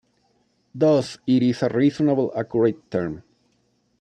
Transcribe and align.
Thus, 0.73 1.19
it 1.27 1.43
is 1.43 1.61
a 1.61 1.69
reasonably 1.69 2.31
accurate 2.35 2.89
term. 2.89 3.21